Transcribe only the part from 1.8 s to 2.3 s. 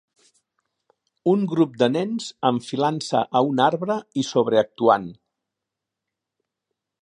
de nens